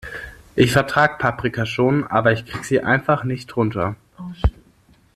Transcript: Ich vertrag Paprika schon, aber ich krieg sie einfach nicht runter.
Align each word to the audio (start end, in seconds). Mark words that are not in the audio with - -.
Ich 0.55 0.71
vertrag 0.71 1.19
Paprika 1.19 1.67
schon, 1.67 2.07
aber 2.07 2.31
ich 2.31 2.47
krieg 2.47 2.65
sie 2.65 2.81
einfach 2.81 3.23
nicht 3.23 3.55
runter. 3.55 3.95